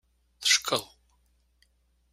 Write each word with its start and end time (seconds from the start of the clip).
Teckeḍ. 0.41 0.83